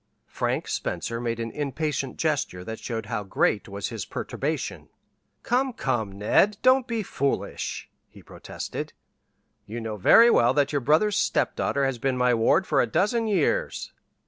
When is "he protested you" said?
8.09-9.79